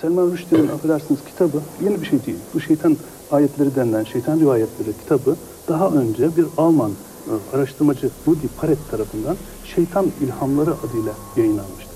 Selman 0.00 0.30
Rushdie'nin 0.32 0.68
affedersiniz 0.68 1.20
kitabı 1.24 1.60
yeni 1.84 2.00
bir 2.00 2.06
şey 2.06 2.26
değil. 2.26 2.38
Bu 2.54 2.60
şeytan 2.60 2.96
ayetleri 3.30 3.76
denilen 3.76 4.04
şeytan 4.04 4.40
rivayetleri 4.40 4.92
kitabı 5.02 5.36
daha 5.68 5.88
önce 5.88 6.36
bir 6.36 6.46
Alman 6.58 6.90
e, 6.90 7.56
araştırmacı 7.56 8.10
Rudi 8.26 8.48
Paret 8.60 8.90
tarafından 8.90 9.36
şeytan 9.64 10.06
ilhamları 10.20 10.70
adıyla 10.70 11.12
yayınlanmıştı. 11.36 11.90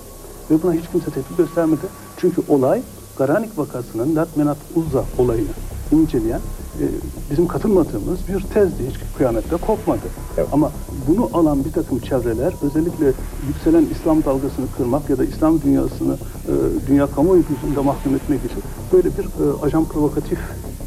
Ve 0.50 0.62
buna 0.62 0.72
hiç 0.72 0.84
kimse 0.92 1.10
tepki 1.10 1.36
göstermedi. 1.36 1.86
Çünkü 2.16 2.42
olay 2.48 2.82
Garanik 3.18 3.58
vakasının 3.58 4.16
Lat 4.16 4.36
Menat 4.36 4.58
Uzza 4.74 5.04
olayını 5.18 5.48
inceleyen 5.94 6.40
e, 6.80 6.84
bizim 7.30 7.46
katılmadığımız 7.46 8.28
bir 8.28 8.40
tezdi. 8.40 8.88
Hiç 8.90 8.96
kıyamette 9.16 9.56
kopmadı. 9.56 10.00
Evet. 10.38 10.48
Ama 10.52 10.70
bunu 11.08 11.30
alan 11.32 11.64
bir 11.64 11.72
takım 11.72 11.98
çevreler 11.98 12.52
özellikle 12.62 13.12
yükselen 13.48 13.86
İslam 13.90 14.24
dalgasını 14.24 14.66
kırmak 14.76 15.10
ya 15.10 15.18
da 15.18 15.24
İslam 15.24 15.62
dünyasını 15.62 16.14
e, 16.14 16.52
dünya 16.88 17.06
kamuoyu 17.06 17.42
gözünde 17.48 17.80
mahkum 17.80 18.14
etmek 18.14 18.44
için 18.44 18.62
böyle 18.92 19.08
bir 19.08 19.24
e, 19.24 19.62
ajan 19.62 19.84
provokatif 19.84 20.38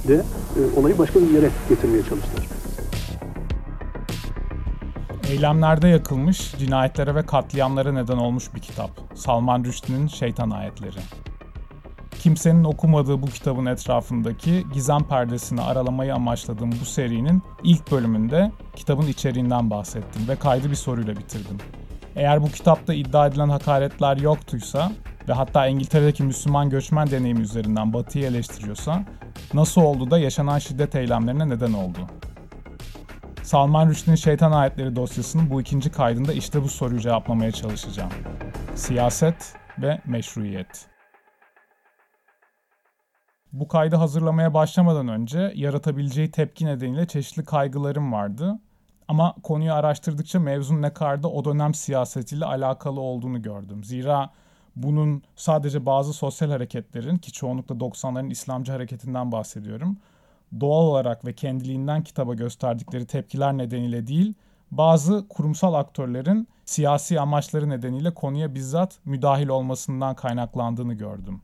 de 0.08 0.16
e, 0.16 0.80
olayı 0.80 0.98
başka 0.98 1.20
bir 1.20 1.30
yere 1.30 1.50
getirmeye 1.70 2.04
çalıştılar. 2.04 2.48
Eylemlerde 5.30 5.88
yakılmış, 5.88 6.56
cinayetlere 6.60 7.16
ve 7.16 7.26
katliamlara 7.26 7.92
neden 7.92 8.18
olmuş 8.18 8.56
bir 8.56 8.60
kitap. 8.60 8.90
Salman 9.16 9.64
Rushdie'nin 9.64 10.08
Şeytan 10.08 10.50
Ayetleri 10.50 10.98
kimsenin 12.28 12.64
okumadığı 12.64 13.22
bu 13.22 13.26
kitabın 13.26 13.66
etrafındaki 13.66 14.66
gizem 14.74 15.04
perdesini 15.04 15.62
aralamayı 15.62 16.16
amaçladığım 16.16 16.72
bu 16.72 16.86
serinin 16.86 17.42
ilk 17.64 17.92
bölümünde 17.92 18.52
kitabın 18.76 19.08
içeriğinden 19.08 19.70
bahsettim 19.70 20.28
ve 20.28 20.36
kaydı 20.36 20.70
bir 20.70 20.76
soruyla 20.76 21.18
bitirdim. 21.18 21.58
Eğer 22.16 22.42
bu 22.42 22.48
kitapta 22.48 22.94
iddia 22.94 23.28
edilen 23.28 23.50
hakaretler 23.50 24.18
yoktuysa 24.18 24.92
ve 25.30 25.34
hatta 25.34 25.68
İngiltere'deki 25.68 26.24
Müslüman 26.24 26.70
göçmen 26.70 27.12
deneyimi 27.12 27.42
üzerinden 27.42 27.94
Batı'yı 27.94 28.26
eleştiriyorsa 28.26 29.06
nasıl 29.54 29.82
oldu 29.82 30.12
da 30.12 30.20
yaşanan 30.20 30.60
şiddet 30.60 30.96
eylemlerine 30.96 31.50
neden 31.50 31.74
oldu? 31.74 32.00
Salman 33.44 33.90
Rushdie'nin 33.90 34.16
Şeytan 34.16 34.52
Ayetleri 34.52 34.96
dosyasının 34.96 35.50
bu 35.50 35.62
ikinci 35.62 35.92
kaydında 35.92 36.34
işte 36.34 36.64
bu 36.64 36.70
soruyu 36.70 37.00
cevaplamaya 37.00 37.52
çalışacağım. 37.52 38.12
Siyaset 38.76 39.54
ve 39.82 40.02
meşruiyet. 40.06 40.97
Bu 43.60 43.68
kaydı 43.68 43.96
hazırlamaya 43.96 44.54
başlamadan 44.54 45.08
önce 45.08 45.52
yaratabileceği 45.56 46.32
tepki 46.32 46.66
nedeniyle 46.66 47.08
çeşitli 47.08 47.46
kaygılarım 47.46 48.14
vardı. 48.14 48.60
Ama 49.08 49.36
konuyu 49.44 49.74
araştırdıkça 49.74 50.40
mevzun 50.40 50.82
ne 50.82 50.94
kadar 50.94 51.24
da 51.24 51.30
o 51.30 51.46
dönem 51.46 51.74
siyasetiyle 51.74 52.46
alakalı 52.46 53.00
olduğunu 53.02 53.42
gördüm. 53.42 53.84
Zira 53.84 54.30
bunun 54.76 55.24
sadece 55.36 55.86
bazı 55.86 56.14
sosyal 56.14 56.50
hareketlerin 56.50 57.18
ki 57.18 57.32
çoğunlukla 57.32 57.76
90'ların 57.76 58.32
İslamcı 58.32 58.72
hareketinden 58.72 59.32
bahsediyorum. 59.32 59.98
Doğal 60.60 60.84
olarak 60.84 61.26
ve 61.26 61.34
kendiliğinden 61.34 62.04
kitaba 62.04 62.34
gösterdikleri 62.34 63.06
tepkiler 63.06 63.58
nedeniyle 63.58 64.08
değil, 64.08 64.34
bazı 64.72 65.28
kurumsal 65.28 65.74
aktörlerin 65.74 66.48
siyasi 66.66 67.20
amaçları 67.20 67.70
nedeniyle 67.70 68.14
konuya 68.14 68.56
bizzat 68.56 69.00
müdahil 69.06 69.48
olmasından 69.48 70.16
kaynaklandığını 70.16 70.94
gördüm. 70.94 71.42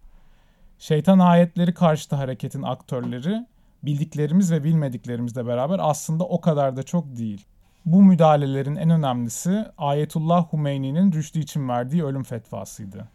Şeytan 0.84 1.20
ayetleri 1.20 1.74
karşıtı 1.74 2.16
hareketin 2.16 2.62
aktörleri 2.62 3.46
bildiklerimiz 3.84 4.52
ve 4.52 4.64
bilmediklerimizle 4.64 5.48
beraber 5.48 5.80
aslında 5.82 6.24
o 6.24 6.42
kadar 6.42 6.78
da 6.78 6.84
çok 6.84 7.18
değil. 7.18 7.46
Bu 7.86 8.02
müdahalelerin 8.02 8.76
en 8.76 8.90
önemlisi 8.90 9.66
Ayetullah 9.78 10.54
Hümeyni'nin 10.54 11.12
Rüşdü 11.12 11.40
için 11.40 11.70
verdiği 11.70 12.04
ölüm 12.04 12.24
fetvasıydı. 12.24 13.08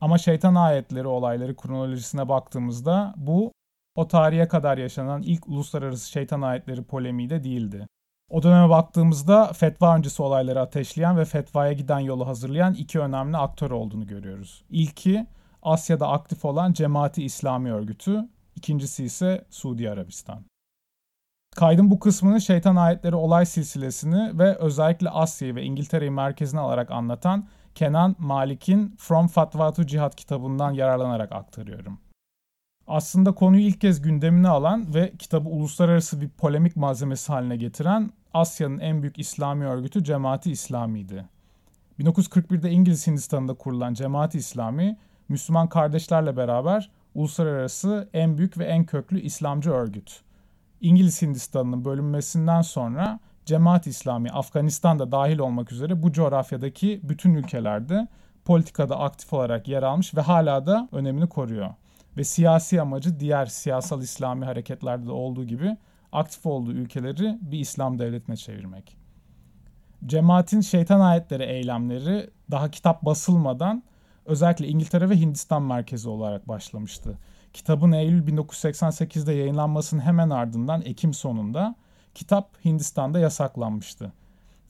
Ama 0.00 0.18
şeytan 0.18 0.54
ayetleri 0.54 1.06
olayları 1.06 1.56
kronolojisine 1.56 2.28
baktığımızda 2.28 3.14
bu 3.16 3.52
o 3.94 4.08
tarihe 4.08 4.48
kadar 4.48 4.78
yaşanan 4.78 5.22
ilk 5.22 5.48
uluslararası 5.48 6.10
şeytan 6.10 6.42
ayetleri 6.42 6.82
polemiği 6.82 7.30
de 7.30 7.44
değildi. 7.44 7.86
O 8.30 8.42
döneme 8.42 8.68
baktığımızda 8.68 9.52
fetva 9.52 9.96
öncesi 9.96 10.22
olayları 10.22 10.60
ateşleyen 10.60 11.18
ve 11.18 11.24
fetvaya 11.24 11.72
giden 11.72 11.98
yolu 11.98 12.26
hazırlayan 12.26 12.74
iki 12.74 13.00
önemli 13.00 13.36
aktör 13.36 13.70
olduğunu 13.70 14.06
görüyoruz. 14.06 14.64
İlki 14.70 15.26
Asya'da 15.66 16.08
aktif 16.08 16.44
olan 16.44 16.72
Cemaati 16.72 17.24
İslami 17.24 17.72
Örgütü, 17.72 18.28
ikincisi 18.56 19.04
ise 19.04 19.44
Suudi 19.50 19.90
Arabistan. 19.90 20.44
Kaydın 21.56 21.90
bu 21.90 21.98
kısmını 21.98 22.40
şeytan 22.40 22.76
ayetleri 22.76 23.14
olay 23.14 23.46
silsilesini 23.46 24.38
ve 24.38 24.54
özellikle 24.54 25.10
Asya'yı 25.10 25.54
ve 25.54 25.62
İngiltere'yi 25.62 26.10
merkezine 26.10 26.60
alarak 26.60 26.90
anlatan 26.90 27.48
Kenan 27.74 28.16
Malik'in 28.18 28.96
From 28.98 29.26
Fatwa 29.26 29.72
to 29.72 29.86
Cihad 29.86 30.14
kitabından 30.14 30.72
yararlanarak 30.72 31.32
aktarıyorum. 31.32 31.98
Aslında 32.86 33.32
konuyu 33.32 33.62
ilk 33.62 33.80
kez 33.80 34.02
gündemine 34.02 34.48
alan 34.48 34.94
ve 34.94 35.12
kitabı 35.18 35.48
uluslararası 35.48 36.20
bir 36.20 36.28
polemik 36.28 36.76
malzemesi 36.76 37.32
haline 37.32 37.56
getiren 37.56 38.10
Asya'nın 38.34 38.78
en 38.78 39.02
büyük 39.02 39.18
İslami 39.18 39.66
örgütü 39.66 40.04
Cemaati 40.04 40.50
İslami'ydi. 40.50 41.24
1941'de 41.98 42.70
İngiliz 42.70 43.06
Hindistan'da 43.06 43.54
kurulan 43.54 43.94
Cemaati 43.94 44.38
İslami, 44.38 44.96
Müslüman 45.28 45.68
kardeşlerle 45.68 46.36
beraber 46.36 46.90
uluslararası 47.14 48.08
en 48.12 48.38
büyük 48.38 48.58
ve 48.58 48.64
en 48.64 48.84
köklü 48.84 49.20
İslamcı 49.20 49.70
örgüt. 49.70 50.20
İngiliz 50.80 51.22
Hindistan'ının 51.22 51.84
bölünmesinden 51.84 52.62
sonra 52.62 53.20
Cemaat 53.46 53.86
İslami 53.86 54.30
Afganistan'da 54.30 55.12
dahil 55.12 55.38
olmak 55.38 55.72
üzere 55.72 56.02
bu 56.02 56.12
coğrafyadaki 56.12 57.00
bütün 57.02 57.34
ülkelerde 57.34 58.08
politikada 58.44 59.00
aktif 59.00 59.32
olarak 59.32 59.68
yer 59.68 59.82
almış 59.82 60.14
ve 60.14 60.20
hala 60.20 60.66
da 60.66 60.88
önemini 60.92 61.28
koruyor. 61.28 61.70
Ve 62.16 62.24
siyasi 62.24 62.80
amacı 62.80 63.20
diğer 63.20 63.46
siyasal 63.46 64.02
İslami 64.02 64.44
hareketlerde 64.44 65.06
de 65.06 65.12
olduğu 65.12 65.44
gibi 65.44 65.76
aktif 66.12 66.46
olduğu 66.46 66.72
ülkeleri 66.72 67.38
bir 67.40 67.58
İslam 67.58 67.98
devletine 67.98 68.36
çevirmek. 68.36 68.96
Cemaatin 70.06 70.60
şeytan 70.60 71.00
ayetleri 71.00 71.42
eylemleri 71.42 72.30
daha 72.50 72.70
kitap 72.70 73.02
basılmadan 73.02 73.82
özellikle 74.26 74.68
İngiltere 74.68 75.10
ve 75.10 75.16
Hindistan 75.20 75.62
merkezi 75.62 76.08
olarak 76.08 76.48
başlamıştı. 76.48 77.18
Kitabın 77.52 77.92
Eylül 77.92 78.26
1988'de 78.26 79.32
yayınlanmasının 79.32 80.00
hemen 80.00 80.30
ardından 80.30 80.82
Ekim 80.82 81.14
sonunda 81.14 81.74
kitap 82.14 82.64
Hindistan'da 82.64 83.18
yasaklanmıştı. 83.18 84.12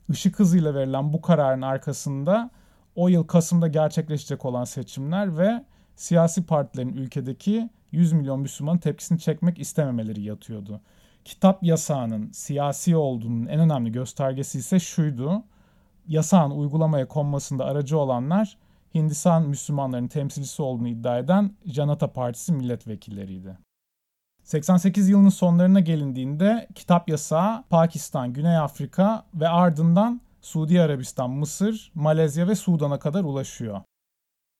Işık 0.09 0.39
hızıyla 0.39 0.75
verilen 0.75 1.13
bu 1.13 1.21
kararın 1.21 1.61
arkasında 1.61 2.49
o 2.95 3.07
yıl 3.07 3.23
Kasım'da 3.23 3.67
gerçekleşecek 3.67 4.45
olan 4.45 4.63
seçimler 4.63 5.37
ve 5.37 5.65
siyasi 5.95 6.45
partilerin 6.45 6.93
ülkedeki 6.93 7.69
100 7.91 8.13
milyon 8.13 8.39
Müslümanın 8.39 8.77
tepkisini 8.77 9.19
çekmek 9.19 9.59
istememeleri 9.59 10.21
yatıyordu. 10.21 10.81
Kitap 11.25 11.63
yasağının 11.63 12.31
siyasi 12.31 12.95
olduğunun 12.95 13.45
en 13.45 13.59
önemli 13.59 13.91
göstergesi 13.91 14.59
ise 14.59 14.79
şuydu. 14.79 15.43
Yasağın 16.07 16.51
uygulamaya 16.51 17.07
konmasında 17.07 17.65
aracı 17.65 17.97
olanlar 17.97 18.57
Hindistan 18.97 19.43
Müslümanlarının 19.49 20.07
temsilcisi 20.07 20.61
olduğunu 20.61 20.87
iddia 20.87 21.19
eden 21.19 21.55
Janata 21.65 22.13
Partisi 22.13 22.53
milletvekilleriydi. 22.53 23.57
88 24.43 25.09
yılının 25.09 25.29
sonlarına 25.29 25.79
gelindiğinde 25.79 26.67
kitap 26.75 27.09
yasağı 27.09 27.63
Pakistan, 27.69 28.33
Güney 28.33 28.57
Afrika 28.57 29.25
ve 29.33 29.49
ardından 29.49 30.21
Suudi 30.41 30.81
Arabistan, 30.81 31.29
Mısır, 31.29 31.91
Malezya 31.95 32.47
ve 32.47 32.55
Sudan'a 32.55 32.99
kadar 32.99 33.23
ulaşıyor. 33.23 33.81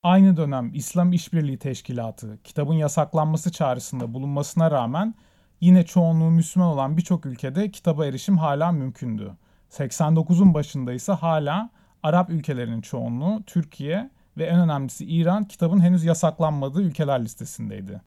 Aynı 0.03 0.38
dönem 0.38 0.74
İslam 0.74 1.14
İşbirliği 1.14 1.58
Teşkilatı 1.58 2.38
kitabın 2.44 2.74
yasaklanması 2.74 3.52
çağrısında 3.52 4.14
bulunmasına 4.14 4.72
rağmen 4.72 5.16
yine 5.62 5.86
çoğunluğu 5.86 6.31
Müslüman 6.31 6.69
olan 6.69 6.98
birçok 6.98 7.25
ülkede 7.25 7.72
kitaba 7.72 8.06
erişim 8.06 8.38
hala 8.38 8.72
mümkündü. 8.72 9.38
89'un 9.69 10.54
başında 10.54 10.94
ise 10.94 11.12
hala 11.12 11.69
Arap 12.04 12.30
ülkelerinin 12.30 12.81
çoğunluğu 12.81 13.44
Türkiye 13.44 14.09
ve 14.38 14.46
en 14.46 14.59
önemlisi 14.59 15.06
İran 15.06 15.46
kitabın 15.46 15.80
henüz 15.80 16.03
yasaklanmadığı 16.03 16.81
ülkeler 16.81 17.24
listesindeydi. 17.24 18.01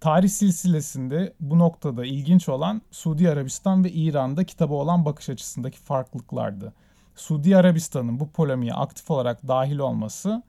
Tarih 0.00 0.28
silsilesinde 0.28 1.34
bu 1.40 1.58
noktada 1.58 2.04
ilginç 2.04 2.48
olan 2.48 2.82
Suudi 2.90 3.30
Arabistan 3.30 3.84
ve 3.84 3.92
İran'da 3.92 4.44
kitaba 4.44 4.74
olan 4.74 5.04
bakış 5.04 5.28
açısındaki 5.28 5.78
farklılıklardı. 5.78 6.72
Suudi 7.16 7.56
Arabistan'ın 7.56 8.20
bu 8.20 8.30
polemiğe 8.30 8.74
aktif 8.74 9.10
olarak 9.10 9.48
dahil 9.48 9.78
olması 9.78 10.42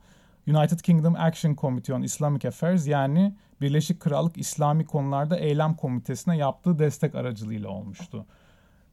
United 0.46 0.80
Kingdom 0.80 1.16
Action 1.16 1.54
Committee 1.54 1.96
on 1.96 2.02
Islamic 2.02 2.48
Affairs 2.48 2.86
yani 2.86 3.34
Birleşik 3.60 4.00
Krallık 4.00 4.38
İslami 4.38 4.86
Konularda 4.86 5.36
Eylem 5.36 5.74
Komitesi'ne 5.74 6.36
yaptığı 6.36 6.78
destek 6.78 7.14
aracılığıyla 7.14 7.68
olmuştu 7.68 8.26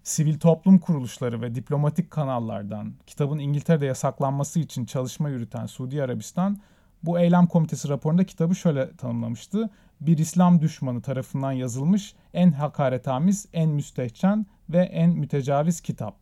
sivil 0.08 0.40
toplum 0.40 0.80
kuruluşları 0.80 1.42
ve 1.42 1.56
diplomatik 1.56 2.12
kanallardan 2.12 2.94
kitabın 3.08 3.40
İngiltere'de 3.40 3.86
yasaklanması 3.86 4.60
için 4.60 4.86
çalışma 4.86 5.30
yürüten 5.30 5.66
Suudi 5.66 6.04
Arabistan 6.04 6.58
bu 7.04 7.20
eylem 7.20 7.48
komitesi 7.48 7.90
raporunda 7.90 8.24
kitabı 8.24 8.56
şöyle 8.56 8.96
tanımlamıştı. 8.96 9.70
Bir 10.02 10.18
İslam 10.18 10.62
düşmanı 10.62 11.02
tarafından 11.02 11.52
yazılmış 11.52 12.16
en 12.34 12.52
hakaretamiz, 12.52 13.46
en 13.54 13.70
müstehcen 13.70 14.46
ve 14.70 14.80
en 14.80 15.10
mütecaviz 15.10 15.82
kitap. 15.82 16.16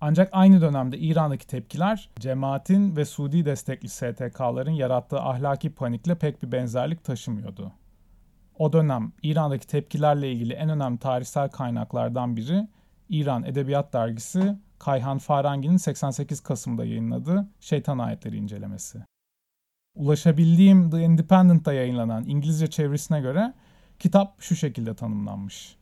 Ancak 0.00 0.28
aynı 0.32 0.60
dönemde 0.60 0.98
İran'daki 0.98 1.46
tepkiler 1.46 2.10
cemaatin 2.20 2.96
ve 2.96 3.04
Suudi 3.04 3.44
destekli 3.44 3.88
STK'ların 3.88 4.70
yarattığı 4.70 5.20
ahlaki 5.20 5.70
panikle 5.70 6.14
pek 6.14 6.42
bir 6.42 6.52
benzerlik 6.52 7.04
taşımıyordu. 7.04 7.72
O 8.58 8.72
dönem 8.72 9.12
İran'daki 9.22 9.66
tepkilerle 9.66 10.32
ilgili 10.32 10.52
en 10.52 10.68
önemli 10.68 10.98
tarihsel 10.98 11.48
kaynaklardan 11.48 12.36
biri 12.36 12.68
İran 13.08 13.44
Edebiyat 13.44 13.92
Dergisi 13.92 14.58
Kayhan 14.78 15.18
Farangi'nin 15.18 15.76
88 15.76 16.40
Kasım'da 16.40 16.84
yayınladığı 16.84 17.48
Şeytan 17.60 17.98
Ayetleri 17.98 18.36
incelemesi. 18.36 18.98
Ulaşabildiğim 19.94 20.90
The 20.90 21.02
Independent'ta 21.02 21.72
yayınlanan 21.72 22.24
İngilizce 22.26 22.66
çevirisine 22.66 23.20
göre 23.20 23.54
kitap 23.98 24.42
şu 24.42 24.56
şekilde 24.56 24.94
tanımlanmış. 24.94 25.76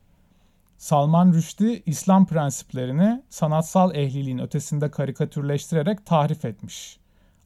Salman 0.77 1.33
Rushdie 1.33 1.81
İslam 1.85 2.25
prensiplerini 2.25 3.23
sanatsal 3.29 3.95
ehliliğin 3.95 4.39
ötesinde 4.39 4.91
karikatürleştirerek 4.91 6.05
tahrif 6.05 6.45
etmiş. 6.45 6.99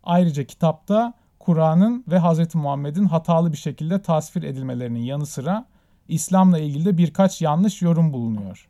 Ayrıca 0.04 0.44
kitapta 0.44 1.14
Kur'an'ın 1.46 2.04
ve 2.08 2.20
Hz. 2.20 2.56
Muhammed'in 2.56 3.06
hatalı 3.06 3.52
bir 3.52 3.58
şekilde 3.58 4.02
tasvir 4.02 4.44
edilmelerinin 4.44 5.00
yanı 5.00 5.26
sıra 5.26 5.66
İslam'la 6.08 6.60
ilgili 6.60 6.86
de 6.86 6.98
birkaç 6.98 7.42
yanlış 7.42 7.82
yorum 7.82 8.14
bulunuyor. 8.14 8.70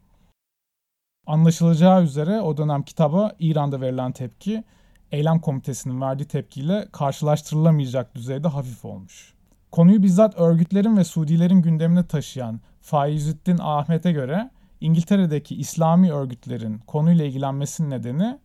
Anlaşılacağı 1.28 2.04
üzere 2.04 2.42
o 2.42 2.58
dönem 2.58 2.84
kitaba 2.84 3.32
İran'da 3.40 3.82
verilen 3.82 4.12
tepki 4.12 4.64
eylem 5.12 5.40
komitesinin 5.40 6.02
verdiği 6.02 6.26
tepkiyle 6.26 6.88
karşılaştırılamayacak 6.92 8.16
düzeyde 8.16 8.48
hafif 8.48 8.86
olmuş. 8.86 9.34
Konuyu 9.72 10.04
bizzat 10.04 10.40
örgütlerin 10.40 10.98
ve 10.98 11.04
Suudilerin 11.04 11.62
gündemine 11.62 12.08
taşıyan 12.08 12.60
Faizüddin 12.82 13.58
Ahmet'e 13.62 14.12
göre 14.12 14.50
İngiltere'deki 14.82 15.56
İslami 15.56 16.14
örgütlerin 16.14 16.78
konuyla 16.78 17.26
ilgilenmesinin 17.26 17.90
nedeni 17.90 18.40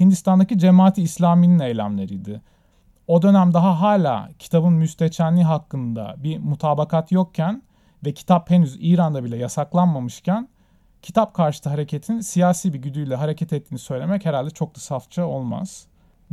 Hindistan'daki 0.00 0.58
Cemaati 0.58 1.02
İslami'nin 1.02 1.58
eylemleriydi. 1.58 2.42
O 3.06 3.22
dönem 3.22 3.54
daha 3.54 3.80
hala 3.80 4.28
kitabın 4.38 4.72
müstehcenliği 4.72 5.44
hakkında 5.44 6.14
bir 6.18 6.38
mutabakat 6.38 7.12
yokken 7.12 7.62
ve 8.04 8.14
kitap 8.14 8.50
henüz 8.50 8.76
İran'da 8.80 9.24
bile 9.24 9.36
yasaklanmamışken 9.36 10.48
kitap 11.02 11.34
karşıtı 11.34 11.68
hareketin 11.68 12.20
siyasi 12.20 12.72
bir 12.72 12.78
güdüyle 12.78 13.16
hareket 13.16 13.52
ettiğini 13.52 13.78
söylemek 13.78 14.24
herhalde 14.24 14.50
çok 14.50 14.76
da 14.76 14.80
safça 14.80 15.26
olmaz. 15.26 15.86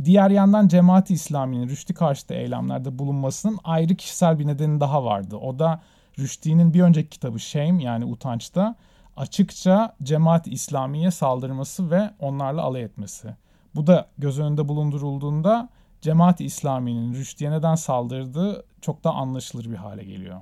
Diğer 0.04 0.30
yandan 0.30 0.68
Cemaati 0.68 1.14
İslami'nin 1.14 1.68
Rüşdi 1.68 1.94
karşıtı 1.94 2.34
eylemlerde 2.34 2.98
bulunmasının 2.98 3.58
ayrı 3.64 3.94
kişisel 3.94 4.38
bir 4.38 4.46
nedeni 4.46 4.80
daha 4.80 5.04
vardı. 5.04 5.36
O 5.36 5.58
da 5.58 5.80
Rüşdi'nin 6.18 6.74
bir 6.74 6.82
önceki 6.82 7.08
kitabı 7.08 7.40
Shame 7.40 7.82
yani 7.82 8.04
Utanç'ta 8.04 8.74
açıkça 9.16 9.94
Cemaat-i 10.02 10.50
İslami'ye 10.50 11.10
saldırması 11.10 11.90
ve 11.90 12.10
onlarla 12.18 12.62
alay 12.62 12.82
etmesi. 12.82 13.36
Bu 13.74 13.86
da 13.86 14.06
göz 14.18 14.38
önünde 14.38 14.68
bulundurulduğunda 14.68 15.68
Cemaat-i 16.00 16.44
İslami'nin 16.44 17.14
Rüşdi'ye 17.14 17.50
neden 17.50 17.74
saldırdığı 17.74 18.64
çok 18.80 19.04
da 19.04 19.10
anlaşılır 19.10 19.70
bir 19.70 19.76
hale 19.76 20.04
geliyor. 20.04 20.40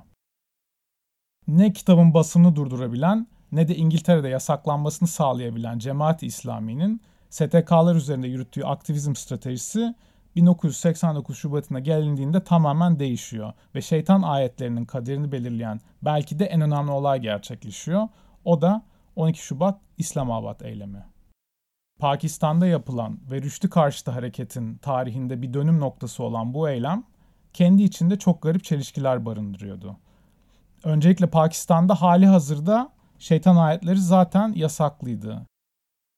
Ne 1.47 1.73
kitabın 1.73 2.13
basımını 2.13 2.55
durdurabilen 2.55 3.27
ne 3.51 3.67
de 3.67 3.75
İngiltere'de 3.75 4.29
yasaklanmasını 4.29 5.07
sağlayabilen 5.07 5.79
Cemaat-i 5.79 6.25
İslami'nin 6.25 7.01
STK'lar 7.29 7.95
üzerinde 7.95 8.27
yürüttüğü 8.27 8.63
aktivizm 8.63 9.15
stratejisi 9.15 9.95
1989 10.35 11.37
Şubat'ına 11.37 11.79
gelindiğinde 11.79 12.43
tamamen 12.43 12.99
değişiyor 12.99 13.53
ve 13.75 13.81
şeytan 13.81 14.21
ayetlerinin 14.21 14.85
kaderini 14.85 15.31
belirleyen 15.31 15.81
belki 16.01 16.39
de 16.39 16.45
en 16.45 16.61
önemli 16.61 16.91
olay 16.91 17.19
gerçekleşiyor. 17.19 18.07
O 18.45 18.61
da 18.61 18.81
12 19.15 19.39
Şubat 19.39 19.79
İslamabad 19.97 20.61
eylemi. 20.61 21.05
Pakistan'da 21.99 22.67
yapılan 22.67 23.19
ve 23.31 23.41
rüştü 23.41 23.69
karşıtı 23.69 24.11
hareketin 24.11 24.77
tarihinde 24.77 25.41
bir 25.41 25.53
dönüm 25.53 25.79
noktası 25.79 26.23
olan 26.23 26.53
bu 26.53 26.69
eylem 26.69 27.03
kendi 27.53 27.83
içinde 27.83 28.19
çok 28.19 28.41
garip 28.41 28.63
çelişkiler 28.63 29.25
barındırıyordu. 29.25 29.97
Öncelikle 30.83 31.27
Pakistan'da 31.27 32.01
hali 32.01 32.27
hazırda 32.27 32.89
şeytan 33.19 33.55
ayetleri 33.55 33.97
zaten 33.99 34.53
yasaklıydı. 34.55 35.45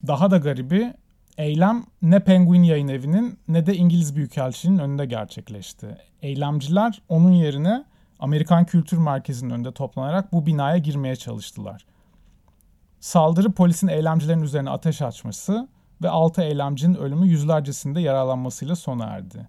Daha 0.07 0.31
da 0.31 0.37
garibi 0.37 0.93
eylem 1.37 1.83
ne 2.01 2.19
Penguin 2.19 2.63
Yayın 2.63 2.87
Evi'nin 2.87 3.39
ne 3.47 3.65
de 3.65 3.75
İngiliz 3.75 4.15
Büyükelçiliğinin 4.15 4.83
önünde 4.83 5.05
gerçekleşti. 5.05 5.97
Eylemciler 6.21 7.01
onun 7.09 7.31
yerine 7.31 7.83
Amerikan 8.19 8.65
Kültür 8.65 8.97
Merkezi'nin 8.97 9.49
önünde 9.49 9.71
toplanarak 9.71 10.33
bu 10.33 10.45
binaya 10.45 10.77
girmeye 10.77 11.15
çalıştılar. 11.15 11.85
Saldırı 13.01 13.51
polisin 13.51 13.87
eylemcilerin 13.87 14.41
üzerine 14.41 14.69
ateş 14.69 15.01
açması 15.01 15.67
ve 16.01 16.09
6 16.09 16.41
eylemcinin 16.41 16.95
ölümü 16.95 17.27
yüzlercesinde 17.27 18.01
yaralanmasıyla 18.01 18.75
sona 18.75 19.05
erdi. 19.05 19.47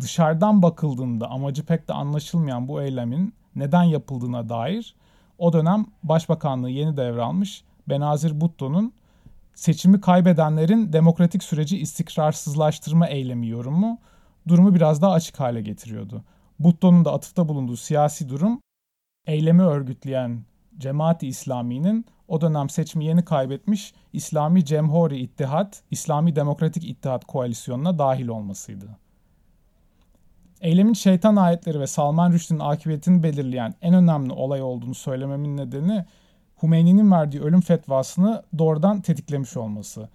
Dışarıdan 0.00 0.62
bakıldığında 0.62 1.30
amacı 1.30 1.66
pek 1.66 1.88
de 1.88 1.92
anlaşılmayan 1.92 2.68
bu 2.68 2.82
eylemin 2.82 3.34
neden 3.56 3.82
yapıldığına 3.82 4.48
dair 4.48 4.94
o 5.38 5.52
dönem 5.52 5.86
Başbakanlığı 6.02 6.70
yeni 6.70 6.96
devralmış 6.96 7.64
Benazir 7.88 8.40
Bhutto'nun 8.40 8.92
seçimi 9.54 10.00
kaybedenlerin 10.00 10.92
demokratik 10.92 11.42
süreci 11.42 11.78
istikrarsızlaştırma 11.78 13.06
eylemi 13.06 13.48
yorumu 13.48 13.98
durumu 14.48 14.74
biraz 14.74 15.02
daha 15.02 15.12
açık 15.12 15.40
hale 15.40 15.60
getiriyordu. 15.60 16.24
Bhutto'nun 16.58 17.04
da 17.04 17.12
atıfta 17.12 17.48
bulunduğu 17.48 17.76
siyasi 17.76 18.28
durum 18.28 18.60
eylemi 19.26 19.62
örgütleyen 19.62 20.44
Cemaati 20.78 21.28
İslami'nin 21.28 22.06
o 22.28 22.40
dönem 22.40 22.70
seçimi 22.70 23.04
yeni 23.04 23.24
kaybetmiş 23.24 23.94
İslami 24.12 24.64
Cemhuri 24.64 25.18
İttihat, 25.18 25.82
İslami 25.90 26.36
Demokratik 26.36 26.84
İttihat 26.84 27.24
koalisyonuna 27.24 27.98
dahil 27.98 28.28
olmasıydı. 28.28 28.86
Eylemin 30.60 30.92
şeytan 30.92 31.36
ayetleri 31.36 31.80
ve 31.80 31.86
Salman 31.86 32.32
Rushdie'nin 32.32 32.60
akıbetini 32.60 33.22
belirleyen 33.22 33.74
en 33.82 33.94
önemli 33.94 34.32
olay 34.32 34.62
olduğunu 34.62 34.94
söylememin 34.94 35.56
nedeni 35.56 36.04
Hümeyni'nin 36.62 37.12
verdiği 37.12 37.40
ölüm 37.40 37.60
fetvasını 37.60 38.42
doğrudan 38.58 39.00
tetiklemiş 39.00 39.56
olması. 39.56 40.08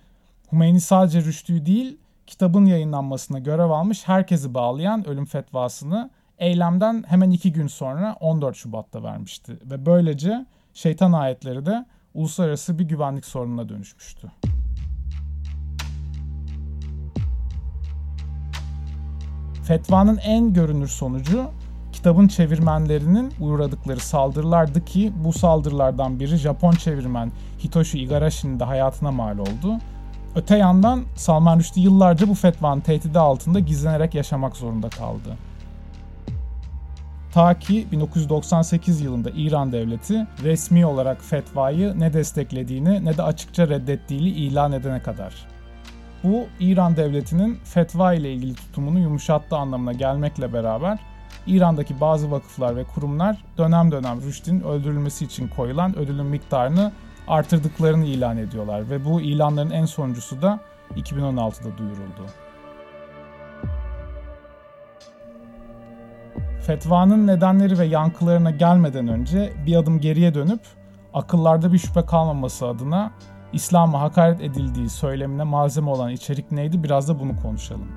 Hümeyni 0.51 0.81
sadece 0.81 1.21
Rüştü'yü 1.21 1.65
değil, 1.65 1.97
kitabın 2.27 2.65
yayınlanmasına 2.65 3.39
görev 3.39 3.69
almış 3.69 4.07
herkesi 4.07 4.53
bağlayan 4.53 5.07
ölüm 5.07 5.25
fetvasını 5.25 6.09
eylemden 6.37 7.03
hemen 7.07 7.31
iki 7.31 7.53
gün 7.53 7.67
sonra 7.67 8.15
14 8.19 8.55
Şubat'ta 8.55 9.03
vermişti. 9.03 9.57
Ve 9.65 9.85
böylece 9.85 10.45
şeytan 10.73 11.13
ayetleri 11.13 11.65
de 11.65 11.85
uluslararası 12.13 12.79
bir 12.79 12.83
güvenlik 12.83 13.25
sorununa 13.25 13.69
dönüşmüştü. 13.69 14.31
Fetvanın 19.63 20.17
en 20.17 20.53
görünür 20.53 20.87
sonucu 20.87 21.45
kitabın 21.91 22.27
çevirmenlerinin 22.27 23.33
uğradıkları 23.39 23.99
saldırılardı 23.99 24.85
ki 24.85 25.13
bu 25.23 25.33
saldırılardan 25.33 26.19
biri 26.19 26.35
Japon 26.37 26.71
çevirmen 26.71 27.31
Hitoshi 27.63 27.99
Igarashi'nin 27.99 28.59
de 28.59 28.63
hayatına 28.63 29.11
mal 29.11 29.37
oldu. 29.37 29.77
Öte 30.35 30.57
yandan 30.57 31.03
Salman 31.15 31.59
Rushdie 31.59 31.83
yıllarca 31.83 32.27
bu 32.27 32.33
fetvanın 32.33 32.81
tehdidi 32.81 33.19
altında 33.19 33.59
gizlenerek 33.59 34.15
yaşamak 34.15 34.55
zorunda 34.55 34.89
kaldı. 34.89 35.37
Ta 37.33 37.59
ki 37.59 37.87
1998 37.91 39.01
yılında 39.01 39.29
İran 39.29 39.71
devleti 39.71 40.27
resmi 40.43 40.85
olarak 40.85 41.21
fetvayı 41.21 41.99
ne 41.99 42.13
desteklediğini 42.13 43.05
ne 43.05 43.17
de 43.17 43.23
açıkça 43.23 43.67
reddettiğini 43.67 44.29
ilan 44.29 44.71
edene 44.71 45.01
kadar. 45.01 45.33
Bu 46.23 46.45
İran 46.59 46.95
devletinin 46.95 47.59
fetva 47.63 48.13
ile 48.13 48.33
ilgili 48.33 48.55
tutumunu 48.55 48.99
yumuşattığı 48.99 49.57
anlamına 49.57 49.93
gelmekle 49.93 50.53
beraber 50.53 50.99
İran'daki 51.47 52.01
bazı 52.01 52.31
vakıflar 52.31 52.75
ve 52.75 52.83
kurumlar 52.83 53.43
dönem 53.57 53.91
dönem 53.91 54.21
Rüşd'in 54.21 54.61
öldürülmesi 54.61 55.25
için 55.25 55.47
koyulan 55.47 55.97
ödülün 55.97 56.25
miktarını 56.25 56.91
artırdıklarını 57.27 58.05
ilan 58.05 58.37
ediyorlar 58.37 58.89
ve 58.89 59.05
bu 59.05 59.21
ilanların 59.21 59.71
en 59.71 59.85
sonuncusu 59.85 60.41
da 60.41 60.59
2016'da 60.95 61.77
duyuruldu. 61.77 62.42
Fetvanın 66.67 67.27
nedenleri 67.27 67.79
ve 67.79 67.85
yankılarına 67.85 68.51
gelmeden 68.51 69.07
önce 69.07 69.53
bir 69.65 69.75
adım 69.75 69.99
geriye 69.99 70.33
dönüp 70.33 70.61
akıllarda 71.13 71.73
bir 71.73 71.77
şüphe 71.77 72.05
kalmaması 72.05 72.67
adına 72.67 73.11
İslam'a 73.53 74.01
hakaret 74.01 74.41
edildiği 74.41 74.89
söylemine 74.89 75.43
malzeme 75.43 75.89
olan 75.89 76.11
içerik 76.11 76.51
neydi 76.51 76.83
biraz 76.83 77.09
da 77.09 77.19
bunu 77.19 77.41
konuşalım. 77.41 77.91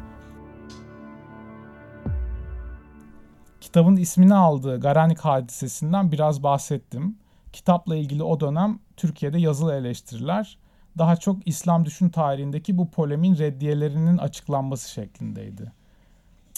Kitabın 3.61 3.96
ismini 3.96 4.35
aldığı 4.35 4.80
Garanik 4.80 5.18
hadisesinden 5.18 6.12
biraz 6.12 6.42
bahsettim. 6.42 7.18
Kitapla 7.52 7.96
ilgili 7.96 8.23
o 8.23 8.40
dönem 8.40 8.78
Türkiye'de 8.96 9.38
yazılı 9.38 9.75
eleştiriler 9.75 10.58
daha 10.99 11.16
çok 11.16 11.49
İslam 11.49 11.85
düşün 11.85 12.08
tarihindeki 12.08 12.78
bu 12.78 12.90
polemin 12.90 13.38
reddiyelerinin 13.38 14.18
açıklanması 14.18 14.90
şeklindeydi. 14.90 15.73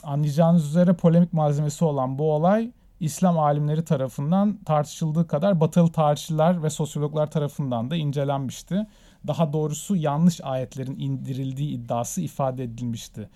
Anlayacağınız 0.08 0.66
üzere 0.66 0.92
polemik 0.92 1.32
malzemesi 1.32 1.84
olan 1.84 2.18
bu 2.18 2.32
olay 2.32 2.70
İslam 3.00 3.38
alimleri 3.38 3.84
tarafından 3.84 4.58
tartışıldığı 4.64 5.26
kadar 5.26 5.60
batılı 5.60 5.92
tarihçiler 5.92 6.62
ve 6.62 6.70
sosyologlar 6.70 7.30
tarafından 7.30 7.90
da 7.90 7.96
incelenmişti. 7.96 8.86
daha 9.26 9.52
doğrusu 9.52 9.96
yanlış 9.96 10.40
ayetlerin 10.40 10.96
indirildiği 10.98 11.70
iddiası 11.70 12.20
ifade 12.20 12.64
edilmişti. 12.64 13.28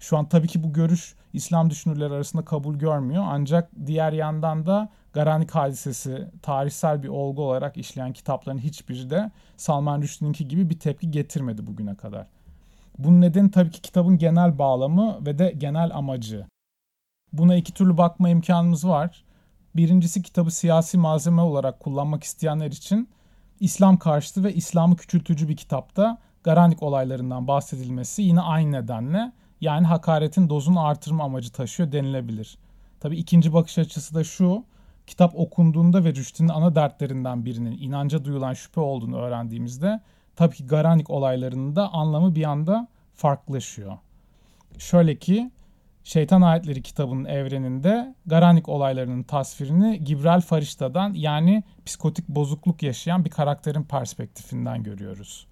Şu 0.00 0.18
an 0.18 0.28
tabii 0.28 0.48
ki 0.48 0.64
bu 0.64 0.72
görüş 0.72 1.14
İslam 1.32 1.70
düşünürleri 1.70 2.14
arasında 2.14 2.44
kabul 2.44 2.74
görmüyor 2.74 3.24
ancak 3.26 3.70
diğer 3.86 4.12
yandan 4.12 4.66
da 4.66 4.88
Garanik 5.12 5.50
hadisesi 5.50 6.28
tarihsel 6.42 7.02
bir 7.02 7.08
olgu 7.08 7.42
olarak 7.42 7.76
işleyen 7.76 8.12
kitapların 8.12 8.58
hiçbiri 8.58 9.10
de 9.10 9.30
Salman 9.56 10.02
Rushdie'ninki 10.02 10.48
gibi 10.48 10.70
bir 10.70 10.78
tepki 10.78 11.10
getirmedi 11.10 11.66
bugüne 11.66 11.94
kadar. 11.94 12.26
Bunun 13.04 13.20
nedeni 13.20 13.50
tabii 13.50 13.70
ki 13.70 13.82
kitabın 13.82 14.18
genel 14.18 14.58
bağlamı 14.58 15.26
ve 15.26 15.38
de 15.38 15.54
genel 15.58 15.90
amacı. 15.94 16.46
Buna 17.32 17.56
iki 17.56 17.74
türlü 17.74 17.98
bakma 17.98 18.28
imkanımız 18.28 18.88
var. 18.88 19.24
Birincisi 19.76 20.22
kitabı 20.22 20.50
siyasi 20.50 20.98
malzeme 20.98 21.42
olarak 21.42 21.80
kullanmak 21.80 22.24
isteyenler 22.24 22.70
için 22.70 23.08
İslam 23.60 23.96
karşıtı 23.96 24.44
ve 24.44 24.54
İslam'ı 24.54 24.96
küçültücü 24.96 25.48
bir 25.48 25.56
kitapta 25.56 26.18
Garanik 26.44 26.82
olaylarından 26.82 27.48
bahsedilmesi 27.48 28.22
yine 28.22 28.40
aynı 28.40 28.72
nedenle 28.72 29.32
yani 29.60 29.86
hakaretin 29.86 30.48
dozunu 30.48 30.86
artırma 30.86 31.24
amacı 31.24 31.52
taşıyor 31.52 31.92
denilebilir. 31.92 32.58
Tabi 33.00 33.16
ikinci 33.16 33.52
bakış 33.52 33.78
açısı 33.78 34.14
da 34.14 34.24
şu, 34.24 34.64
kitap 35.06 35.32
okunduğunda 35.34 36.04
ve 36.04 36.14
Rüştü'nün 36.14 36.48
ana 36.48 36.74
dertlerinden 36.74 37.44
birinin 37.44 37.78
inanca 37.80 38.24
duyulan 38.24 38.54
şüphe 38.54 38.80
olduğunu 38.80 39.16
öğrendiğimizde 39.16 40.00
tabii 40.40 40.56
ki 40.56 40.66
Garanik 40.66 41.10
olaylarının 41.10 41.76
da 41.76 41.92
anlamı 41.92 42.34
bir 42.34 42.44
anda 42.44 42.88
farklılaşıyor. 43.14 43.98
Şöyle 44.78 45.16
ki 45.18 45.50
Şeytan 46.04 46.42
Ayetleri 46.42 46.82
kitabının 46.82 47.24
evreninde 47.24 48.14
Garanik 48.26 48.68
olaylarının 48.68 49.22
tasvirini 49.22 50.04
Gibrel 50.04 50.40
Farişta'dan 50.40 51.14
yani 51.14 51.62
psikotik 51.86 52.28
bozukluk 52.28 52.82
yaşayan 52.82 53.24
bir 53.24 53.30
karakterin 53.30 53.82
perspektifinden 53.82 54.82
görüyoruz. 54.82 55.46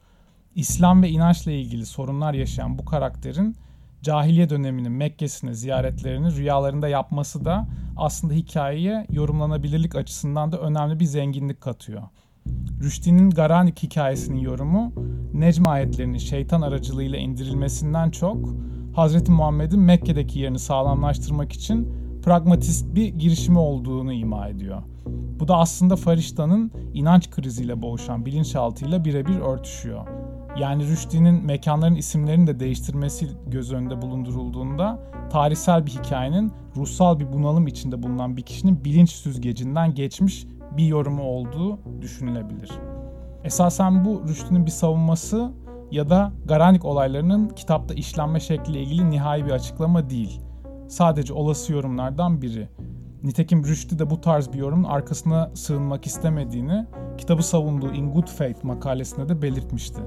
İslam 0.55 1.03
ve 1.03 1.09
inançla 1.09 1.53
ilgili 1.53 1.87
sorunlar 1.87 2.35
yaşayan 2.35 2.79
bu 2.79 2.85
karakterin 2.85 3.57
cahiliye 4.03 4.51
döneminin 4.51 4.93
Mekke'sine 4.93 5.55
ziyaretlerini 5.55 6.37
rüyalarında 6.37 6.89
yapması 6.89 7.45
da 7.45 7.67
aslında 7.97 8.35
hikayeye 8.35 9.07
yorumlanabilirlik 9.11 9.95
açısından 9.95 10.53
da 10.53 10.59
önemli 10.59 11.01
bir 11.01 11.05
zenginlik 11.05 11.61
katıyor. 11.61 12.03
Rüşdi'nin 12.83 13.31
Garanik 13.31 13.83
hikayesinin 13.83 14.39
yorumu 14.39 14.93
Necm 15.35 15.69
ayetlerinin 15.69 16.19
şeytan 16.19 16.61
aracılığıyla 16.61 17.19
indirilmesinden 17.19 18.11
çok 18.11 18.49
Hz. 18.97 19.29
Muhammed'in 19.29 19.81
Mekke'deki 19.81 20.39
yerini 20.39 20.59
sağlamlaştırmak 20.59 21.53
için 21.53 21.89
pragmatist 22.23 22.95
bir 22.95 23.09
girişimi 23.09 23.59
olduğunu 23.59 24.13
ima 24.13 24.49
ediyor. 24.49 24.83
Bu 25.41 25.49
da 25.49 25.57
aslında 25.57 25.97
Farişta'nın 25.97 26.71
inanç 26.95 27.31
kriziyle 27.31 27.83
boğuşan 27.83 28.27
bilinçaltıyla 28.27 29.05
birebir 29.05 29.39
örtüşüyor. 29.39 30.07
Yani 30.59 30.89
Rüşdi'nin 30.89 31.47
mekanların 31.47 31.95
isimlerini 31.95 32.47
de 32.47 32.61
değiştirmesi 32.61 33.29
göz 33.47 33.73
önünde 33.73 34.03
bulundurulduğunda 34.03 34.99
tarihsel 35.31 35.87
bir 35.87 35.91
hikayenin 35.91 36.53
ruhsal 36.77 37.21
bir 37.21 37.33
bunalım 37.33 37.67
içinde 37.67 38.03
bulunan 38.03 38.37
bir 38.37 38.43
kişinin 38.43 38.85
bilinç 38.85 39.11
süzgecinden 39.11 39.95
geçmiş 39.95 40.47
bir 40.77 40.87
yorumu 40.87 41.23
olduğu 41.23 41.79
düşünülebilir. 42.01 42.71
Esasen 43.45 44.05
bu 44.05 44.23
Rüşdi'nin 44.29 44.67
bir 44.67 44.71
savunması 44.71 45.53
ya 45.91 46.11
da 46.11 46.33
Garanik 46.45 46.85
olaylarının 46.85 47.49
kitapta 47.49 47.95
işlenme 47.95 48.41
şekliyle 48.41 48.83
ilgili 48.83 49.11
nihai 49.11 49.47
bir 49.47 49.51
açıklama 49.51 50.11
değil. 50.11 50.41
Sadece 50.89 51.33
olası 51.33 51.73
yorumlardan 51.73 52.43
biri. 52.43 52.69
Nitekim 53.23 53.65
Rüştü 53.65 53.99
de 53.99 54.11
bu 54.11 54.21
tarz 54.21 54.53
bir 54.53 54.59
yorumun 54.59 54.85
arkasına 54.85 55.51
sığınmak 55.55 56.07
istemediğini 56.07 56.87
kitabı 57.19 57.43
savunduğu 57.43 57.93
In 57.93 58.13
Good 58.13 58.29
Faith 58.29 58.65
makalesinde 58.65 59.29
de 59.29 59.43
belirtmişti. 59.43 60.01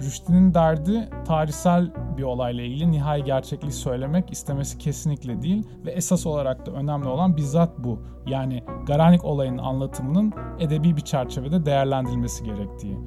Rüştü'nün 0.00 0.54
derdi 0.54 1.08
tarihsel 1.26 1.92
bir 2.16 2.22
olayla 2.22 2.64
ilgili 2.64 2.90
nihai 2.90 3.24
gerçekliği 3.24 3.72
söylemek 3.72 4.32
istemesi 4.32 4.78
kesinlikle 4.78 5.42
değil 5.42 5.66
ve 5.86 5.90
esas 5.90 6.26
olarak 6.26 6.66
da 6.66 6.70
önemli 6.70 7.08
olan 7.08 7.36
bizzat 7.36 7.78
bu. 7.78 8.02
Yani 8.26 8.62
Garanik 8.86 9.24
olayının 9.24 9.58
anlatımının 9.58 10.32
edebi 10.58 10.96
bir 10.96 11.02
çerçevede 11.02 11.66
değerlendirilmesi 11.66 12.44
gerektiği. 12.44 12.98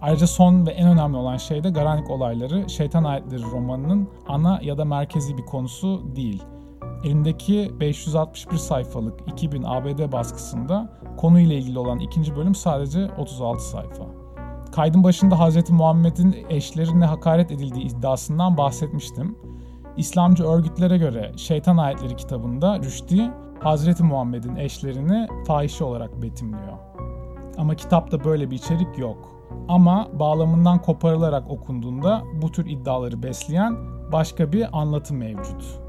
Ayrıca 0.00 0.26
son 0.26 0.66
ve 0.66 0.70
en 0.70 0.88
önemli 0.88 1.16
olan 1.16 1.36
şey 1.36 1.64
de 1.64 1.70
Garanik 1.70 2.10
olayları 2.10 2.70
Şeytan 2.70 3.04
Ayetleri 3.04 3.42
romanının 3.42 4.08
ana 4.28 4.60
ya 4.62 4.78
da 4.78 4.84
merkezi 4.84 5.38
bir 5.38 5.46
konusu 5.46 6.16
değil. 6.16 6.42
Elimdeki 7.04 7.70
561 7.80 8.56
sayfalık 8.56 9.20
2000 9.26 9.62
ABD 9.62 10.12
baskısında 10.12 10.92
konuyla 11.16 11.56
ilgili 11.56 11.78
olan 11.78 11.98
ikinci 11.98 12.36
bölüm 12.36 12.54
sadece 12.54 13.10
36 13.18 13.68
sayfa. 13.68 14.23
Kaydın 14.74 15.04
başında 15.04 15.48
Hz. 15.48 15.70
Muhammed'in 15.70 16.36
eşlerine 16.48 17.04
hakaret 17.04 17.50
edildiği 17.50 17.84
iddiasından 17.84 18.56
bahsetmiştim. 18.56 19.38
İslamcı 19.96 20.44
örgütlere 20.44 20.98
göre 20.98 21.32
Şeytan 21.36 21.76
Ayetleri 21.76 22.16
kitabında 22.16 22.78
Rüşdi, 22.78 23.30
Hz. 23.64 24.00
Muhammed'in 24.00 24.56
eşlerini 24.56 25.28
fahişe 25.46 25.84
olarak 25.84 26.22
betimliyor. 26.22 26.78
Ama 27.58 27.74
kitapta 27.74 28.24
böyle 28.24 28.50
bir 28.50 28.56
içerik 28.56 28.98
yok. 28.98 29.28
Ama 29.68 30.08
bağlamından 30.12 30.82
koparılarak 30.82 31.50
okunduğunda 31.50 32.22
bu 32.42 32.52
tür 32.52 32.66
iddiaları 32.66 33.22
besleyen 33.22 33.76
başka 34.12 34.52
bir 34.52 34.78
anlatım 34.78 35.16
mevcut. 35.16 35.80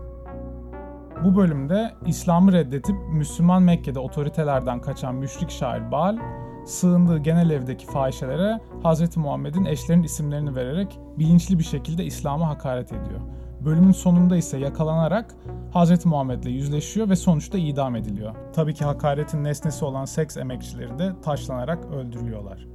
Bu 1.23 1.35
bölümde 1.35 1.93
İslam'ı 2.05 2.51
reddetip 2.51 2.95
Müslüman 3.09 3.63
Mekke'de 3.63 3.99
otoritelerden 3.99 4.81
kaçan 4.81 5.15
müşrik 5.15 5.49
şair 5.49 5.91
Baal, 5.91 6.17
sığındığı 6.65 7.17
genel 7.17 7.49
evdeki 7.49 7.85
fahişelere 7.85 8.59
Hz. 8.83 9.17
Muhammed'in 9.17 9.65
eşlerinin 9.65 10.03
isimlerini 10.03 10.55
vererek 10.55 10.99
bilinçli 11.19 11.59
bir 11.59 11.63
şekilde 11.63 12.05
İslam'a 12.05 12.47
hakaret 12.47 12.93
ediyor. 12.93 13.21
Bölümün 13.65 13.91
sonunda 13.91 14.37
ise 14.37 14.57
yakalanarak 14.57 15.35
Hz. 15.75 16.05
Muhammed'le 16.05 16.45
yüzleşiyor 16.45 17.09
ve 17.09 17.15
sonuçta 17.15 17.57
idam 17.57 17.95
ediliyor. 17.95 18.35
Tabii 18.53 18.73
ki 18.73 18.85
hakaretin 18.85 19.43
nesnesi 19.43 19.85
olan 19.85 20.05
seks 20.05 20.37
emekçileri 20.37 20.99
de 20.99 21.11
taşlanarak 21.21 21.85
öldürülüyorlar. 21.85 22.67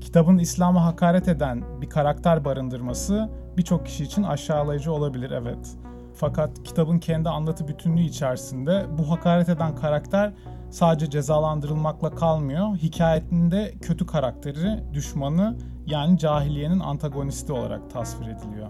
Kitabın 0.00 0.38
İslam'a 0.38 0.84
hakaret 0.84 1.28
eden 1.28 1.64
bir 1.80 1.88
karakter 1.88 2.44
barındırması 2.44 3.30
birçok 3.56 3.86
kişi 3.86 4.04
için 4.04 4.22
aşağılayıcı 4.22 4.92
olabilir 4.92 5.30
evet. 5.30 5.76
Fakat 6.14 6.62
kitabın 6.62 6.98
kendi 6.98 7.28
anlatı 7.28 7.68
bütünlüğü 7.68 8.02
içerisinde 8.02 8.86
bu 8.98 9.10
hakaret 9.10 9.48
eden 9.48 9.76
karakter 9.76 10.32
sadece 10.70 11.10
cezalandırılmakla 11.10 12.10
kalmıyor. 12.10 12.76
Hikayetinde 12.76 13.74
kötü 13.80 14.06
karakteri, 14.06 14.84
düşmanı 14.92 15.56
yani 15.86 16.18
cahiliyenin 16.18 16.80
antagonisti 16.80 17.52
olarak 17.52 17.90
tasvir 17.90 18.26
ediliyor. 18.26 18.68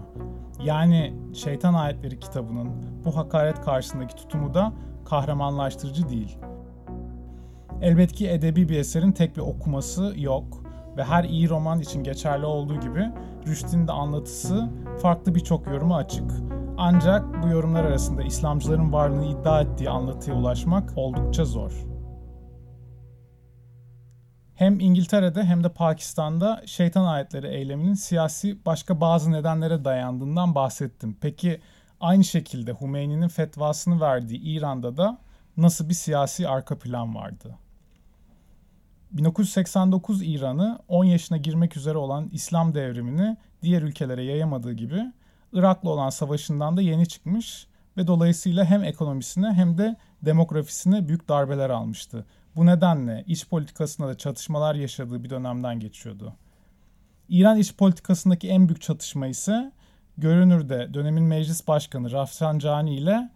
Yani 0.63 1.13
Şeytan 1.33 1.73
Ayetleri 1.73 2.19
kitabının 2.19 2.69
bu 3.05 3.17
hakaret 3.17 3.61
karşısındaki 3.61 4.15
tutumu 4.15 4.53
da 4.53 4.73
kahramanlaştırıcı 5.05 6.09
değil. 6.09 6.37
Elbet 7.81 8.11
ki 8.11 8.29
edebi 8.29 8.69
bir 8.69 8.79
eserin 8.79 9.11
tek 9.11 9.37
bir 9.37 9.41
okuması 9.41 10.13
yok 10.17 10.63
ve 10.97 11.03
her 11.03 11.23
iyi 11.23 11.49
roman 11.49 11.79
için 11.79 12.03
geçerli 12.03 12.45
olduğu 12.45 12.79
gibi 12.79 13.11
Rüşd'in 13.47 13.87
de 13.87 13.91
anlatısı 13.91 14.69
farklı 15.01 15.35
birçok 15.35 15.67
yoruma 15.67 15.95
açık. 15.95 16.31
Ancak 16.79 17.43
bu 17.43 17.47
yorumlar 17.47 17.83
arasında 17.83 18.23
İslamcıların 18.23 18.93
varlığını 18.93 19.25
iddia 19.25 19.61
ettiği 19.61 19.89
anlatıya 19.89 20.35
ulaşmak 20.35 20.97
oldukça 20.97 21.45
zor. 21.45 21.85
Hem 24.55 24.79
İngiltere'de 24.79 25.43
hem 25.43 25.63
de 25.63 25.69
Pakistan'da 25.69 26.61
şeytan 26.65 27.05
ayetleri 27.05 27.47
eyleminin 27.47 27.93
siyasi 27.93 28.65
başka 28.65 29.01
bazı 29.01 29.31
nedenlere 29.31 29.85
dayandığından 29.85 30.55
bahsettim. 30.55 31.17
Peki 31.21 31.61
aynı 31.99 32.23
şekilde 32.23 32.73
Hümeyni'nin 32.81 33.27
fetvasını 33.27 34.01
verdiği 34.01 34.39
İran'da 34.39 34.97
da 34.97 35.17
nasıl 35.57 35.89
bir 35.89 35.93
siyasi 35.93 36.47
arka 36.47 36.79
plan 36.79 37.15
vardı? 37.15 37.55
1989 39.11 40.21
İran'ı 40.23 40.79
10 40.87 41.03
yaşına 41.03 41.37
girmek 41.37 41.77
üzere 41.77 41.97
olan 41.97 42.29
İslam 42.31 42.73
devrimini 42.73 43.37
diğer 43.61 43.81
ülkelere 43.81 44.23
yayamadığı 44.23 44.73
gibi 44.73 45.01
Irak'la 45.53 45.89
olan 45.89 46.09
savaşından 46.09 46.77
da 46.77 46.81
yeni 46.81 47.07
çıkmış 47.07 47.67
ve 47.97 48.07
dolayısıyla 48.07 48.65
hem 48.65 48.83
ekonomisine 48.83 49.53
hem 49.53 49.77
de 49.77 49.95
demografisine 50.21 51.07
büyük 51.07 51.29
darbeler 51.29 51.69
almıştı. 51.69 52.25
Bu 52.55 52.65
nedenle 52.65 53.23
iç 53.27 53.47
politikasında 53.47 54.07
da 54.07 54.17
çatışmalar 54.17 54.75
yaşadığı 54.75 55.23
bir 55.23 55.29
dönemden 55.29 55.79
geçiyordu. 55.79 56.33
İran 57.29 57.57
iç 57.57 57.75
politikasındaki 57.75 58.49
en 58.49 58.67
büyük 58.67 58.81
çatışma 58.81 59.27
ise 59.27 59.71
görünürde 60.17 60.93
dönemin 60.93 61.23
meclis 61.23 61.67
başkanı 61.67 62.11
Rafsanjani 62.11 62.95
ile 62.95 63.29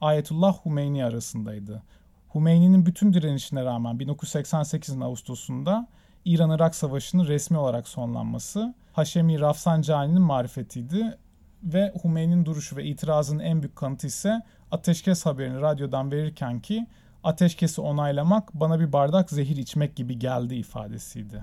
Ayetullah 0.00 0.58
Humeyni 0.58 1.04
arasındaydı. 1.04 1.82
Humeyni'nin 2.28 2.86
bütün 2.86 3.12
direnişine 3.12 3.64
rağmen 3.64 3.96
1988'in 3.96 5.00
Ağustos'unda 5.00 5.88
İran-Irak 6.24 6.74
Savaşı'nın 6.74 7.26
resmi 7.26 7.58
olarak 7.58 7.88
sonlanması 7.88 8.74
Haşemi 8.92 9.40
Rafsanjani'nin 9.40 10.22
marifetiydi 10.22 11.18
ve 11.62 11.92
Humeyni'nin 12.02 12.44
duruşu 12.44 12.76
ve 12.76 12.84
itirazının 12.84 13.42
en 13.42 13.62
büyük 13.62 13.76
kanıtı 13.76 14.06
ise 14.06 14.42
ateşkes 14.70 15.26
haberini 15.26 15.60
radyodan 15.60 16.12
verirken 16.12 16.60
ki 16.60 16.86
ateşkesi 17.24 17.80
onaylamak 17.80 18.54
bana 18.54 18.80
bir 18.80 18.92
bardak 18.92 19.30
zehir 19.30 19.56
içmek 19.56 19.96
gibi 19.96 20.18
geldi 20.18 20.54
ifadesiydi. 20.54 21.42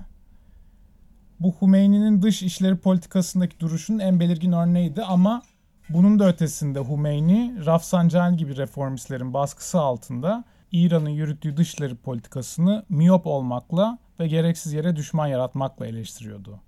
Bu 1.40 1.54
Hümeyni'nin 1.60 2.22
dış 2.22 2.42
işleri 2.42 2.76
politikasındaki 2.76 3.60
duruşunun 3.60 3.98
en 3.98 4.20
belirgin 4.20 4.52
örneğiydi 4.52 5.02
ama 5.02 5.42
bunun 5.88 6.18
da 6.18 6.28
ötesinde 6.28 6.80
Hümeyni, 6.80 7.66
Rafsanjani 7.66 8.36
gibi 8.36 8.56
reformistlerin 8.56 9.34
baskısı 9.34 9.80
altında 9.80 10.44
İran'ın 10.72 11.10
yürüttüğü 11.10 11.56
dışları 11.56 11.96
politikasını 11.96 12.84
miyop 12.88 13.26
olmakla 13.26 13.98
ve 14.20 14.28
gereksiz 14.28 14.72
yere 14.72 14.96
düşman 14.96 15.26
yaratmakla 15.26 15.86
eleştiriyordu. 15.86 16.60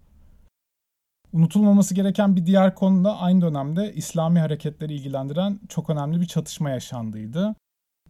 Unutulmaması 1.32 1.94
gereken 1.94 2.36
bir 2.36 2.46
diğer 2.46 2.74
konu 2.74 3.04
da 3.04 3.18
aynı 3.18 3.40
dönemde 3.40 3.94
İslami 3.94 4.40
hareketleri 4.40 4.94
ilgilendiren 4.94 5.60
çok 5.68 5.90
önemli 5.90 6.20
bir 6.20 6.26
çatışma 6.26 6.70
yaşandıydı. 6.70 7.54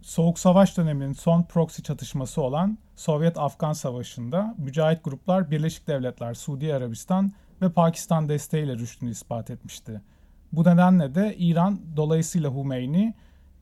Soğuk 0.02 0.38
Savaş 0.38 0.76
döneminin 0.76 1.12
son 1.12 1.42
proxy 1.42 1.82
çatışması 1.82 2.42
olan 2.42 2.78
Sovyet-Afgan 2.96 3.72
Savaşı'nda 3.72 4.54
mücahit 4.58 5.04
gruplar 5.04 5.50
Birleşik 5.50 5.86
Devletler, 5.86 6.34
Suudi 6.34 6.74
Arabistan 6.74 7.32
ve 7.62 7.72
Pakistan 7.72 8.28
desteğiyle 8.28 8.74
rüştünü 8.74 9.10
ispat 9.10 9.50
etmişti. 9.50 10.00
Bu 10.52 10.64
nedenle 10.64 11.14
de 11.14 11.36
İran 11.38 11.80
dolayısıyla 11.96 12.54
Hümeyni 12.54 13.14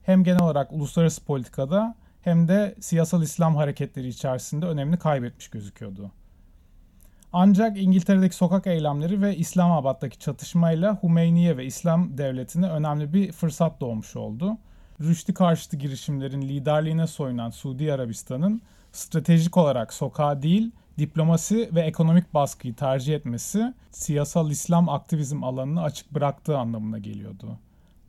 hem 0.03 0.25
genel 0.25 0.43
olarak 0.43 0.73
uluslararası 0.73 1.25
politikada 1.25 1.95
hem 2.23 2.49
de 2.49 2.75
siyasal 2.81 3.23
İslam 3.23 3.57
hareketleri 3.57 4.09
içerisinde 4.09 4.67
önemini 4.67 4.97
kaybetmiş 4.99 5.49
gözüküyordu. 5.49 6.11
Ancak 7.33 7.79
İngiltere'deki 7.79 8.37
sokak 8.37 8.67
eylemleri 8.67 9.23
ve 9.23 9.37
İslamabad'daki 9.37 10.19
çatışmayla 10.19 11.03
Hümeyniye 11.03 11.57
ve 11.57 11.65
İslam 11.65 12.19
devletine 12.19 12.69
önemli 12.71 13.13
bir 13.13 13.33
fırsat 13.33 13.81
doğmuş 13.81 14.17
oldu. 14.17 14.59
Rüşdi 15.01 15.35
karşıtı 15.35 15.77
girişimlerin 15.77 16.43
liderliğine 16.43 17.07
soyunan 17.07 17.51
Suudi 17.51 17.93
Arabistan'ın 17.93 18.63
stratejik 18.93 19.57
olarak 19.57 19.93
sokağa 19.93 20.43
değil, 20.43 20.71
diplomasi 20.99 21.71
ve 21.75 21.81
ekonomik 21.81 22.35
baskıyı 22.35 22.75
tercih 22.75 23.15
etmesi 23.15 23.75
siyasal 23.91 24.51
İslam 24.51 24.89
aktivizm 24.89 25.45
alanını 25.45 25.83
açık 25.83 26.15
bıraktığı 26.15 26.59
anlamına 26.59 26.99
geliyordu. 26.99 27.59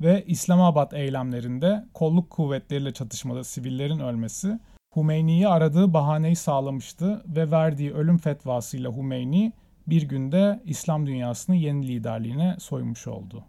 Ve 0.01 0.23
İslamabad 0.27 0.91
eylemlerinde 0.91 1.85
kolluk 1.93 2.29
kuvvetleriyle 2.29 2.93
çatışmada 2.93 3.43
sivillerin 3.43 3.99
ölmesi 3.99 4.59
Hümeyni'yi 4.96 5.48
aradığı 5.48 5.93
bahaneyi 5.93 6.36
sağlamıştı 6.36 7.24
ve 7.27 7.51
verdiği 7.51 7.93
ölüm 7.93 8.17
fetvasıyla 8.17 8.98
Hümeyni 8.98 9.53
bir 9.88 10.01
günde 10.01 10.60
İslam 10.65 11.08
dünyasının 11.08 11.55
yeni 11.55 11.88
liderliğine 11.88 12.55
soymuş 12.60 13.08
oldu. 13.08 13.43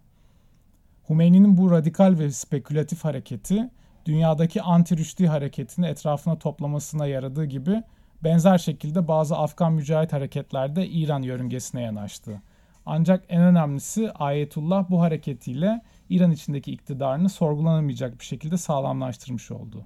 Hümeyni'nin 1.09 1.57
bu 1.57 1.71
radikal 1.71 2.19
ve 2.19 2.31
spekülatif 2.31 3.05
hareketi 3.05 3.69
dünyadaki 4.05 4.61
anti-rüşdi 4.61 5.27
hareketini 5.27 5.85
etrafına 5.85 6.39
toplamasına 6.39 7.07
yaradığı 7.07 7.45
gibi 7.45 7.83
benzer 8.23 8.57
şekilde 8.57 9.07
bazı 9.07 9.37
Afgan 9.37 9.73
mücahit 9.73 10.13
hareketlerde 10.13 10.87
İran 10.87 11.21
yörüngesine 11.21 11.81
yanaştı. 11.81 12.41
Ancak 12.85 13.23
en 13.29 13.41
önemlisi 13.41 14.11
Ayetullah 14.11 14.89
bu 14.89 15.01
hareketiyle 15.01 15.81
İran 16.09 16.31
içindeki 16.31 16.71
iktidarını 16.71 17.29
sorgulanamayacak 17.29 18.19
bir 18.19 18.25
şekilde 18.25 18.57
sağlamlaştırmış 18.57 19.51
oldu. 19.51 19.85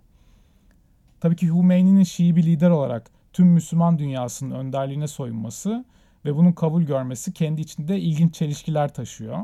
Tabii 1.20 1.36
ki 1.36 1.48
Hümeyni'nin 1.48 2.04
Şii 2.04 2.36
bir 2.36 2.44
lider 2.44 2.70
olarak 2.70 3.12
tüm 3.34 3.48
Müslüman 3.48 4.00
dünyasının 4.00 4.52
önderliğine 4.52 5.08
soyunması 5.08 5.86
ve 6.26 6.36
bunun 6.36 6.52
kabul 6.52 6.84
görmesi 6.84 7.34
kendi 7.34 7.62
içinde 7.62 8.00
ilginç 8.00 8.34
çelişkiler 8.34 8.94
taşıyor. 8.94 9.40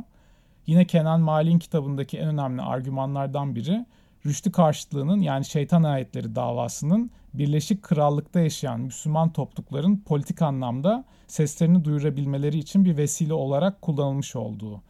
Yine 0.68 0.86
Kenan 0.86 1.22
Mali'nin 1.22 1.60
kitabındaki 1.60 2.18
en 2.18 2.28
önemli 2.28 2.62
argümanlardan 2.62 3.56
biri 3.56 3.86
rüştü 4.26 4.52
karşıtlığının 4.52 5.22
yani 5.22 5.46
şeytan 5.46 5.84
ayetleri 5.84 6.36
davasının 6.36 7.12
Birleşik 7.34 7.84
Krallık'ta 7.84 8.40
yaşayan 8.40 8.80
Müslüman 8.80 9.34
toplulukların 9.34 9.98
politik 9.98 10.42
anlamda 10.42 11.06
seslerini 11.28 11.86
duyurabilmeleri 11.86 12.58
için 12.58 12.86
bir 12.86 12.98
vesile 12.98 13.34
olarak 13.34 13.82
kullanılmış 13.82 14.36
olduğu. 14.36 14.82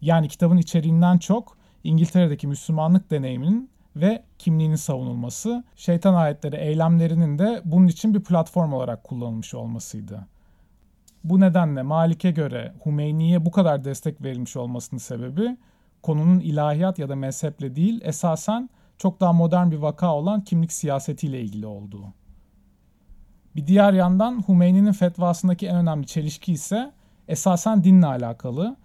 Yani 0.00 0.28
kitabın 0.28 0.56
içeriğinden 0.56 1.18
çok 1.18 1.56
İngiltere'deki 1.84 2.46
Müslümanlık 2.46 3.10
deneyiminin 3.10 3.70
ve 3.96 4.22
kimliğinin 4.38 4.76
savunulması, 4.76 5.64
şeytan 5.76 6.14
ayetleri 6.14 6.56
eylemlerinin 6.56 7.38
de 7.38 7.62
bunun 7.64 7.88
için 7.88 8.14
bir 8.14 8.20
platform 8.20 8.72
olarak 8.72 9.04
kullanılmış 9.04 9.54
olmasıydı. 9.54 10.26
Bu 11.24 11.40
nedenle 11.40 11.82
Malik'e 11.82 12.30
göre 12.30 12.74
Hümeyni'ye 12.86 13.46
bu 13.46 13.50
kadar 13.50 13.84
destek 13.84 14.22
verilmiş 14.22 14.56
olmasının 14.56 14.98
sebebi 14.98 15.56
konunun 16.02 16.40
ilahiyat 16.40 16.98
ya 16.98 17.08
da 17.08 17.16
mezheple 17.16 17.76
değil 17.76 18.00
esasen 18.04 18.70
çok 18.98 19.20
daha 19.20 19.32
modern 19.32 19.70
bir 19.70 19.76
vaka 19.76 20.14
olan 20.14 20.44
kimlik 20.44 20.72
siyasetiyle 20.72 21.40
ilgili 21.40 21.66
olduğu. 21.66 22.04
Bir 23.56 23.66
diğer 23.66 23.92
yandan 23.92 24.48
Hümeyni'nin 24.48 24.92
fetvasındaki 24.92 25.66
en 25.66 25.76
önemli 25.76 26.06
çelişki 26.06 26.52
ise 26.52 26.92
esasen 27.28 27.84
dinle 27.84 28.06
alakalı. 28.06 28.76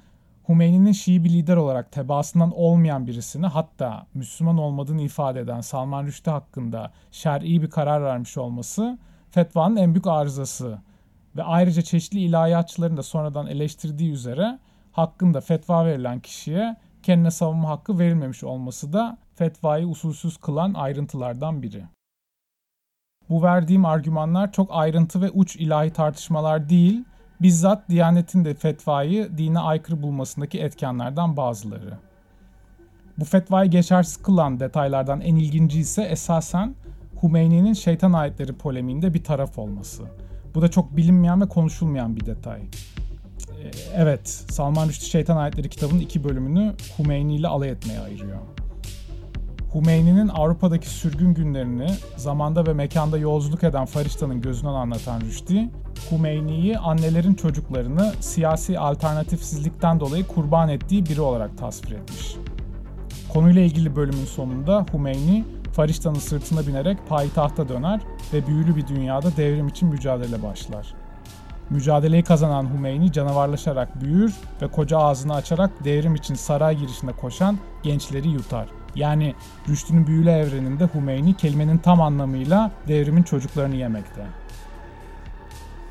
Hümeyni'nin 0.49 0.91
Şii 0.91 1.23
bir 1.23 1.29
lider 1.29 1.57
olarak 1.57 1.91
tebaasından 1.91 2.51
olmayan 2.51 3.07
birisini 3.07 3.47
hatta 3.47 4.07
Müslüman 4.13 4.57
olmadığını 4.57 5.01
ifade 5.01 5.39
eden 5.39 5.61
Salman 5.61 6.05
Rushdie 6.05 6.33
hakkında 6.33 6.91
şer'i 7.11 7.61
bir 7.61 7.69
karar 7.69 8.03
vermiş 8.03 8.37
olması 8.37 8.97
fetvanın 9.31 9.75
en 9.75 9.93
büyük 9.93 10.07
arızası 10.07 10.79
ve 11.35 11.43
ayrıca 11.43 11.81
çeşitli 11.81 12.19
ilahiyatçıların 12.19 12.97
da 12.97 13.03
sonradan 13.03 13.47
eleştirdiği 13.47 14.11
üzere 14.11 14.59
hakkında 14.91 15.41
fetva 15.41 15.85
verilen 15.85 16.19
kişiye 16.19 16.75
kendine 17.03 17.31
savunma 17.31 17.69
hakkı 17.69 17.99
verilmemiş 17.99 18.43
olması 18.43 18.93
da 18.93 19.17
fetvayı 19.35 19.87
usulsüz 19.87 20.37
kılan 20.37 20.73
ayrıntılardan 20.73 21.63
biri. 21.63 21.83
Bu 23.29 23.43
verdiğim 23.43 23.85
argümanlar 23.85 24.51
çok 24.51 24.69
ayrıntı 24.71 25.21
ve 25.21 25.29
uç 25.29 25.55
ilahi 25.55 25.93
tartışmalar 25.93 26.69
değil, 26.69 27.03
bizzat 27.41 27.89
Diyanet'in 27.89 28.45
de 28.45 28.53
fetvayı 28.53 29.37
dine 29.37 29.59
aykırı 29.59 30.01
bulmasındaki 30.01 30.59
etkenlerden 30.59 31.37
bazıları. 31.37 31.97
Bu 33.19 33.25
fetvayı 33.25 33.71
geçersiz 33.71 34.17
kılan 34.17 34.59
detaylardan 34.59 35.21
en 35.21 35.35
ilginci 35.35 35.79
ise 35.79 36.03
esasen 36.03 36.75
Hümeyni'nin 37.23 37.73
şeytan 37.73 38.13
ayetleri 38.13 38.53
polemiğinde 38.53 39.13
bir 39.13 39.23
taraf 39.23 39.59
olması. 39.59 40.03
Bu 40.55 40.61
da 40.61 40.67
çok 40.71 40.97
bilinmeyen 40.97 41.41
ve 41.41 41.47
konuşulmayan 41.47 42.15
bir 42.15 42.25
detay. 42.25 42.61
Ee, 42.61 43.71
evet, 43.95 44.29
Salman 44.29 44.87
Rushdie 44.87 45.09
Şeytan 45.09 45.37
Ayetleri 45.37 45.69
kitabının 45.69 45.99
iki 45.99 46.23
bölümünü 46.23 46.73
Hümeyni 46.99 47.35
ile 47.35 47.47
alay 47.47 47.69
etmeye 47.69 47.99
ayırıyor. 47.99 48.39
Hümeyni'nin 49.75 50.27
Avrupa'daki 50.27 50.89
sürgün 50.89 51.33
günlerini 51.33 51.87
zamanda 52.17 52.65
ve 52.67 52.73
mekanda 52.73 53.17
yolculuk 53.17 53.63
eden 53.63 53.85
Farişta'nın 53.85 54.41
gözünden 54.41 54.73
anlatan 54.73 55.21
Rushdie, 55.21 55.69
Hümeyni'yi 56.11 56.77
annelerin 56.77 57.33
çocuklarını 57.33 58.13
siyasi 58.19 58.79
alternatifsizlikten 58.79 59.99
dolayı 59.99 60.27
kurban 60.27 60.69
ettiği 60.69 61.05
biri 61.05 61.21
olarak 61.21 61.57
tasvir 61.57 61.91
etmiş. 61.91 62.35
Konuyla 63.33 63.61
ilgili 63.61 63.95
bölümün 63.95 64.25
sonunda 64.25 64.85
Hümeyni, 64.93 65.43
Farişta'nın 65.73 66.19
sırtına 66.19 66.67
binerek 66.67 66.97
payitahta 67.09 67.69
döner 67.69 68.01
ve 68.33 68.47
büyülü 68.47 68.75
bir 68.75 68.87
dünyada 68.87 69.37
devrim 69.37 69.67
için 69.67 69.89
mücadele 69.89 70.43
başlar. 70.43 70.93
Mücadeleyi 71.69 72.23
kazanan 72.23 72.73
Hümeyni 72.73 73.11
canavarlaşarak 73.11 74.01
büyür 74.01 74.33
ve 74.61 74.67
koca 74.67 74.97
ağzını 74.97 75.33
açarak 75.33 75.83
devrim 75.83 76.15
için 76.15 76.35
saray 76.35 76.77
girişinde 76.77 77.11
koşan 77.11 77.57
gençleri 77.83 78.27
yutar. 78.27 78.67
Yani 78.95 79.35
Rüştü'nün 79.69 80.07
büyülü 80.07 80.29
evreninde 80.29 80.89
Hümeyni 80.93 81.33
kelimenin 81.33 81.77
tam 81.77 82.01
anlamıyla 82.01 82.71
devrimin 82.87 83.23
çocuklarını 83.23 83.75
yemekte. 83.75 84.25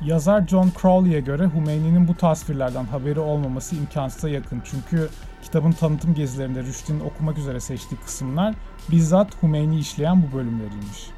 Yazar 0.01 0.47
John 0.47 0.71
Crowley'e 0.81 1.19
göre 1.19 1.49
Hümeyni'nin 1.53 2.07
bu 2.07 2.15
tasvirlerden 2.15 2.85
haberi 2.85 3.19
olmaması 3.19 3.75
imkansıza 3.75 4.29
yakın. 4.29 4.61
Çünkü 4.65 5.09
kitabın 5.43 5.71
tanıtım 5.71 6.13
gezilerinde 6.13 6.63
Rüştü'nün 6.63 6.99
okumak 6.99 7.37
üzere 7.37 7.59
seçtiği 7.59 8.01
kısımlar 8.01 8.55
bizzat 8.91 9.43
Hümeyni 9.43 9.79
işleyen 9.79 10.23
bu 10.23 10.37
bölümleriymiş. 10.37 11.09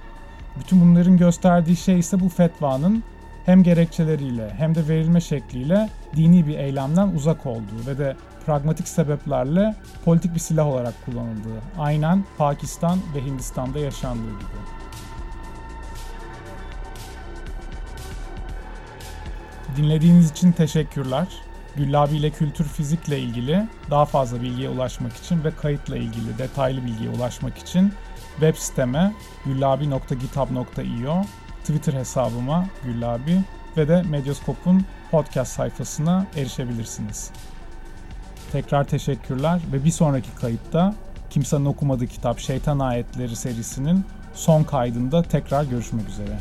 Bütün 0.59 0.81
bunların 0.81 1.17
gösterdiği 1.17 1.75
şey 1.75 1.99
ise 1.99 2.19
bu 2.19 2.29
fetvanın 2.29 3.03
hem 3.45 3.63
gerekçeleriyle 3.63 4.53
hem 4.57 4.75
de 4.75 4.87
verilme 4.87 5.21
şekliyle 5.21 5.89
dini 6.15 6.47
bir 6.47 6.57
eylemden 6.57 7.07
uzak 7.07 7.45
olduğu 7.45 7.87
ve 7.87 7.97
de 7.97 8.15
pragmatik 8.45 8.87
sebeplerle 8.87 9.75
politik 10.05 10.35
bir 10.35 10.39
silah 10.39 10.67
olarak 10.67 10.93
kullanıldığı. 11.05 11.61
Aynen 11.79 12.23
Pakistan 12.37 12.99
ve 13.15 13.25
Hindistan'da 13.25 13.79
yaşandığı 13.79 14.21
gibi. 14.39 14.76
Dinlediğiniz 19.77 20.31
için 20.31 20.51
teşekkürler. 20.51 21.27
Güllabi 21.75 22.15
ile 22.15 22.29
kültür 22.29 22.65
fizikle 22.65 23.19
ilgili 23.19 23.67
daha 23.89 24.05
fazla 24.05 24.41
bilgiye 24.41 24.69
ulaşmak 24.69 25.17
için 25.17 25.43
ve 25.43 25.51
kayıtla 25.51 25.97
ilgili 25.97 26.37
detaylı 26.37 26.83
bilgiye 26.83 27.09
ulaşmak 27.09 27.57
için 27.57 27.93
web 28.31 28.55
siteme 28.55 29.13
güllabi.github.io, 29.45 31.23
Twitter 31.59 31.93
hesabıma 31.93 32.65
güllabi 32.83 33.41
ve 33.77 33.87
de 33.87 34.01
Medyaskop'un 34.01 34.85
podcast 35.11 35.51
sayfasına 35.51 36.25
erişebilirsiniz. 36.35 37.31
Tekrar 38.51 38.83
teşekkürler 38.83 39.61
ve 39.73 39.85
bir 39.85 39.91
sonraki 39.91 40.35
kayıtta 40.41 40.95
kimsenin 41.29 41.65
okumadığı 41.65 42.07
kitap 42.07 42.39
Şeytan 42.39 42.79
Ayetleri 42.79 43.35
serisinin 43.35 44.05
son 44.33 44.63
kaydında 44.63 45.23
tekrar 45.23 45.63
görüşmek 45.63 46.09
üzere. 46.09 46.37